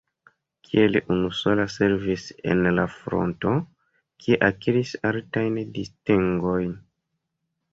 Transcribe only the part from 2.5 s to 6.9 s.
en la fronto, kie akiris altajn distingojn.